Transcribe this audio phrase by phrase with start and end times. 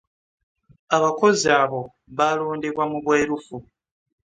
[0.97, 1.81] Abakozi abo
[2.17, 3.55] baalondebwa mu bwerufu?